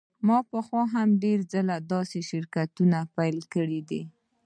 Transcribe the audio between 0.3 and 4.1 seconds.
پخوا هم ډیر ځله داسې شرکتونه پیل کړي دي